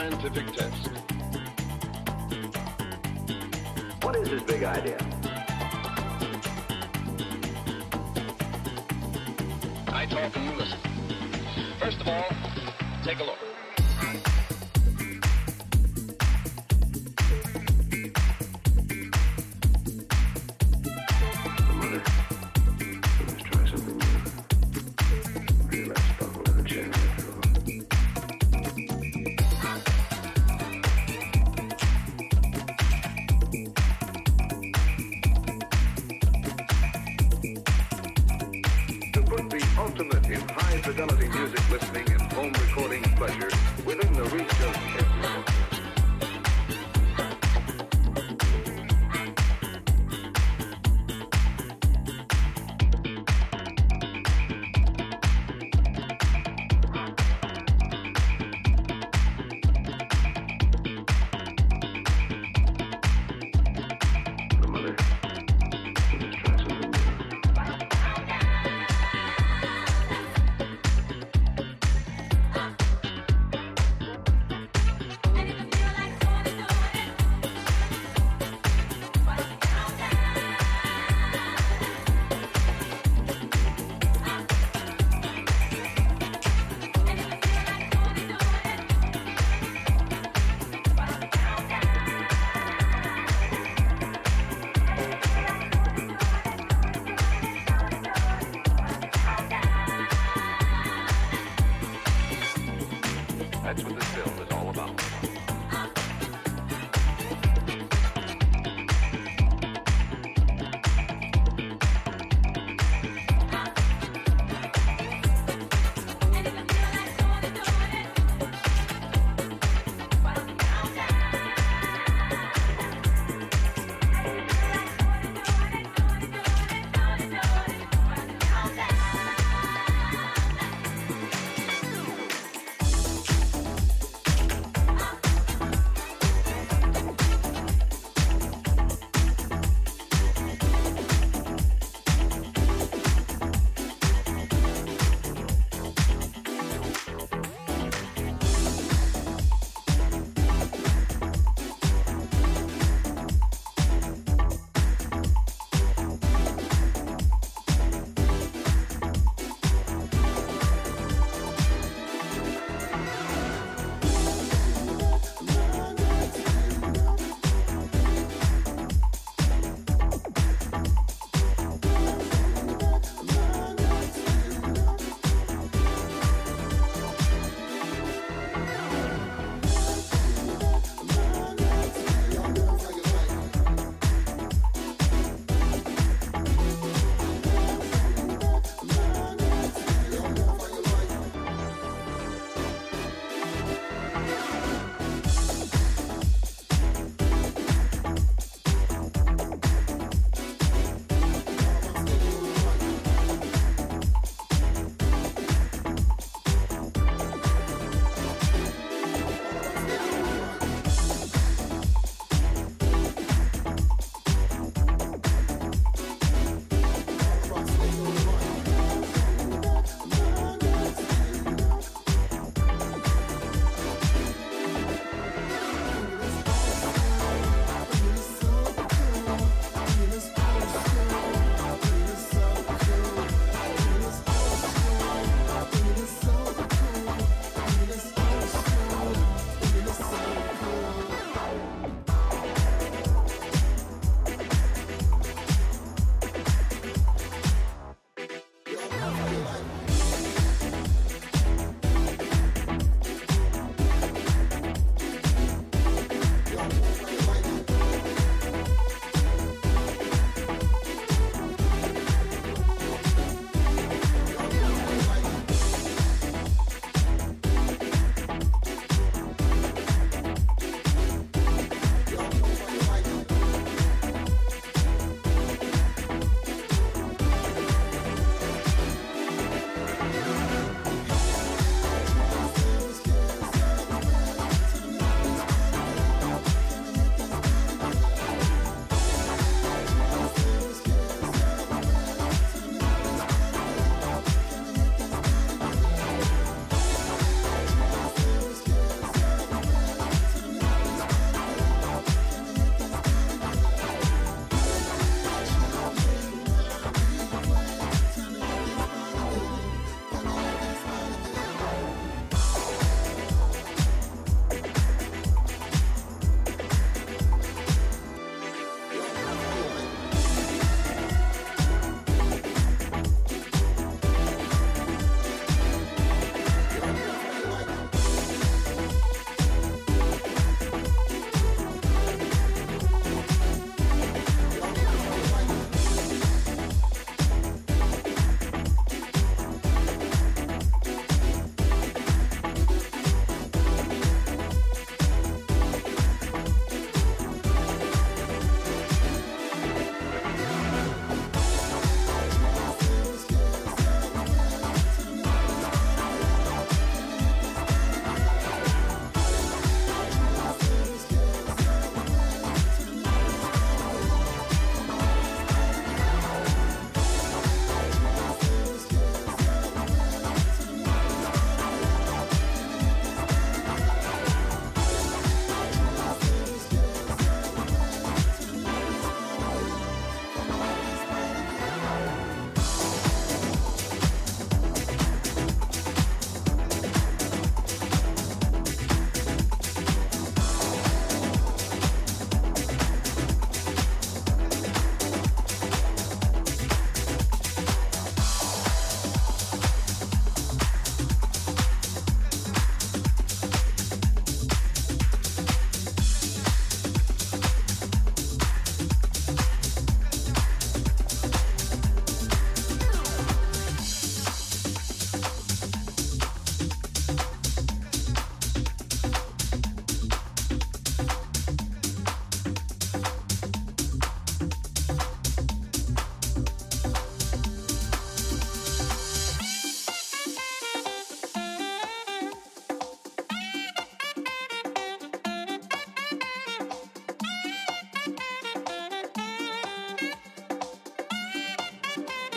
[0.00, 0.88] scientific test.
[4.02, 5.19] What is his big idea?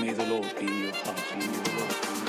[0.03, 2.22] May the Lord be your heart.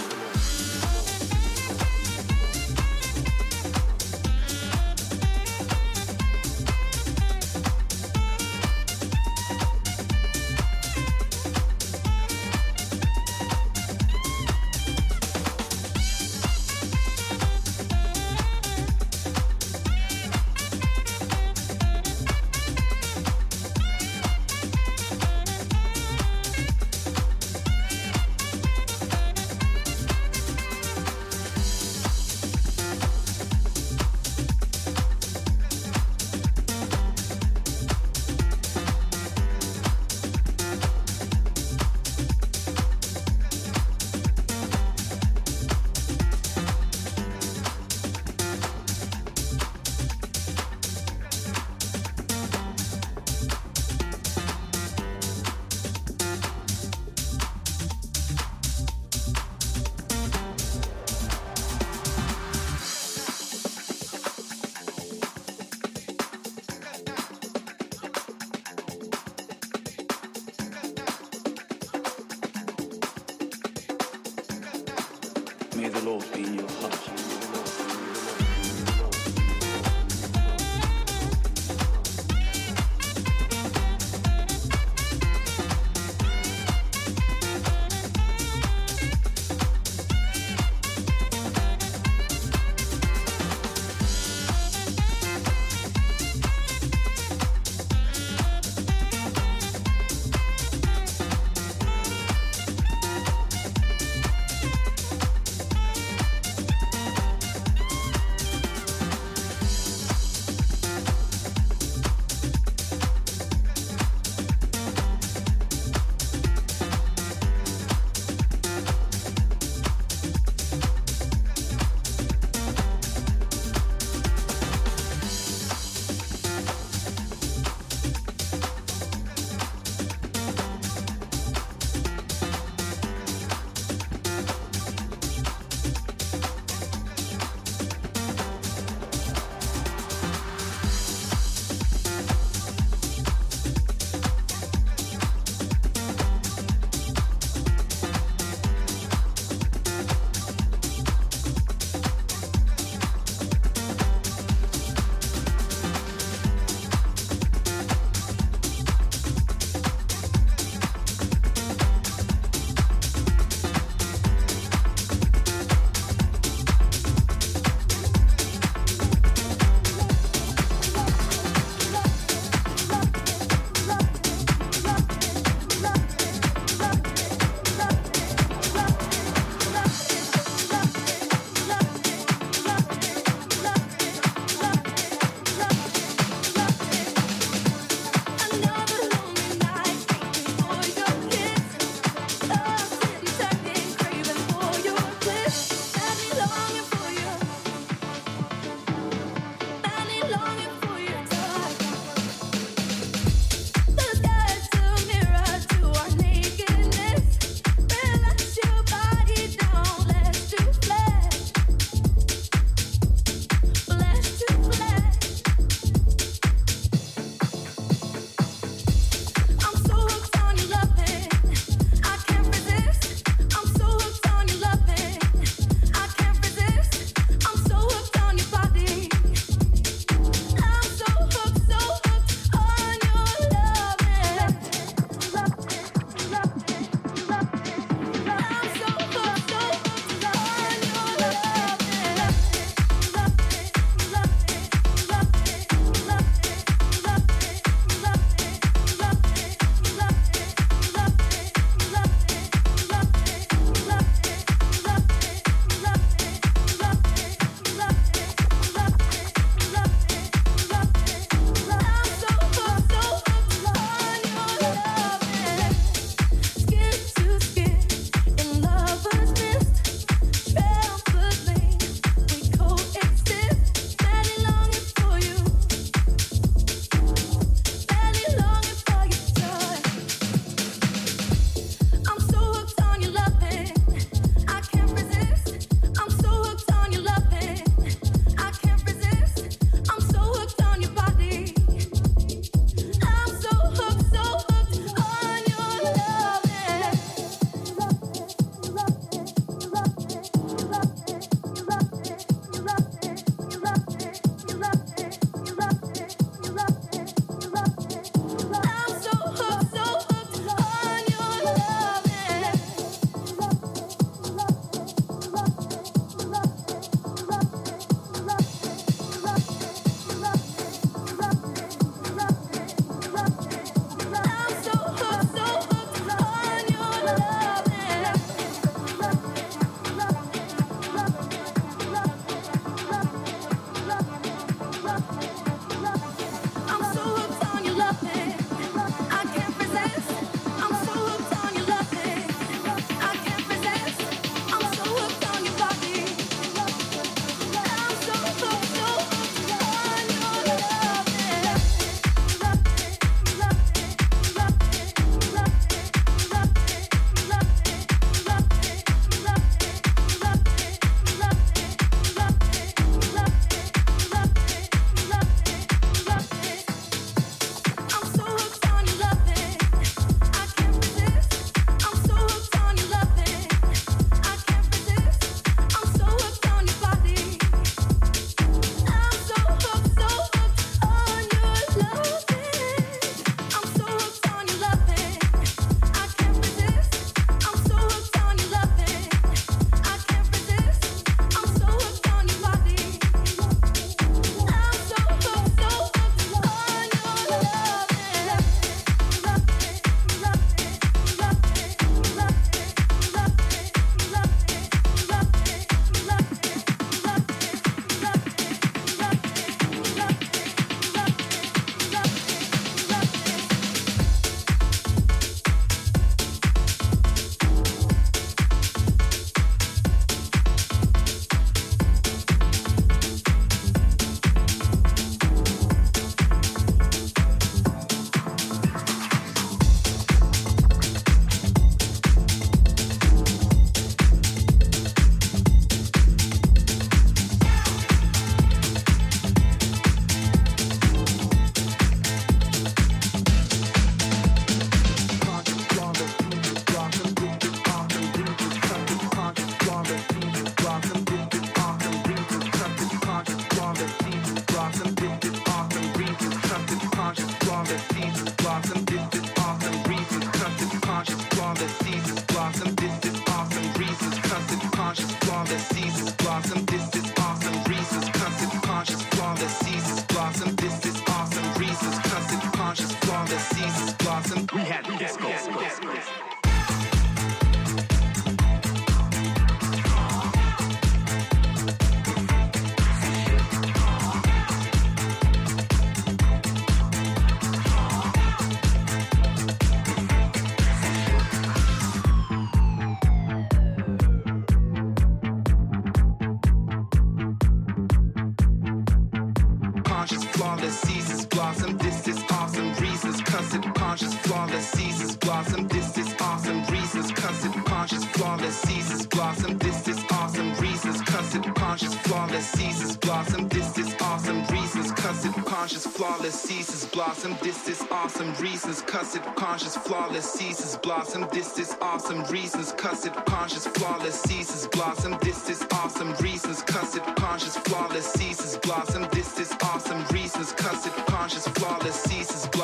[516.94, 517.36] blossom.
[517.42, 518.80] This is awesome reasons.
[518.82, 521.26] Cuss it, conscious, flawless Seasons blossom.
[521.32, 522.72] This is awesome reasons.
[522.72, 525.18] Cuss it, conscious, flawless Seasons blossom.
[525.20, 526.62] This is awesome reasons.
[526.62, 529.06] Cuss it, conscious, flawless Seasons blossom.
[529.12, 530.52] This is awesome reasons.
[530.52, 532.63] Cuss it, conscious, flawless Seasons blossom.